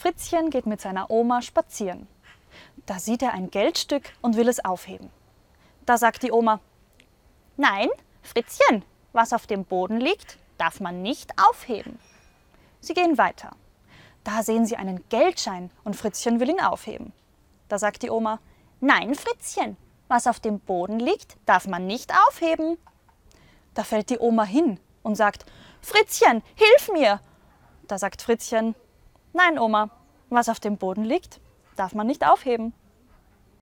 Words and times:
Fritzchen 0.00 0.48
geht 0.48 0.64
mit 0.64 0.80
seiner 0.80 1.10
Oma 1.10 1.42
spazieren. 1.42 2.08
Da 2.86 2.98
sieht 2.98 3.20
er 3.20 3.34
ein 3.34 3.50
Geldstück 3.50 4.14
und 4.22 4.34
will 4.34 4.48
es 4.48 4.64
aufheben. 4.64 5.10
Da 5.84 5.98
sagt 5.98 6.22
die 6.22 6.32
Oma, 6.32 6.60
Nein, 7.58 7.90
Fritzchen, 8.22 8.82
was 9.12 9.34
auf 9.34 9.46
dem 9.46 9.66
Boden 9.66 10.00
liegt, 10.00 10.38
darf 10.56 10.80
man 10.80 11.02
nicht 11.02 11.32
aufheben. 11.38 11.98
Sie 12.80 12.94
gehen 12.94 13.18
weiter. 13.18 13.50
Da 14.24 14.42
sehen 14.42 14.64
sie 14.64 14.76
einen 14.76 15.06
Geldschein 15.10 15.70
und 15.84 15.96
Fritzchen 15.96 16.40
will 16.40 16.48
ihn 16.48 16.62
aufheben. 16.62 17.12
Da 17.68 17.78
sagt 17.78 18.02
die 18.02 18.10
Oma, 18.10 18.38
Nein, 18.80 19.14
Fritzchen, 19.14 19.76
was 20.08 20.26
auf 20.26 20.40
dem 20.40 20.60
Boden 20.60 20.98
liegt, 20.98 21.36
darf 21.44 21.66
man 21.66 21.86
nicht 21.86 22.10
aufheben. 22.28 22.78
Da 23.74 23.84
fällt 23.84 24.08
die 24.08 24.18
Oma 24.18 24.44
hin 24.44 24.80
und 25.02 25.16
sagt, 25.16 25.44
Fritzchen, 25.82 26.42
hilf 26.54 26.90
mir! 26.90 27.20
Da 27.86 27.98
sagt 27.98 28.22
Fritzchen, 28.22 28.74
Nein, 29.32 29.58
Oma, 29.58 29.90
was 30.28 30.48
auf 30.48 30.60
dem 30.60 30.76
Boden 30.76 31.04
liegt, 31.04 31.40
darf 31.76 31.94
man 31.94 32.06
nicht 32.06 32.26
aufheben. 32.26 32.72